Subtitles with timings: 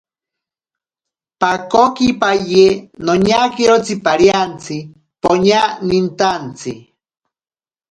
[1.39, 2.65] Pakokipaye
[3.05, 4.77] noñakiro tsipariantsi
[5.21, 6.73] poña nintantsi.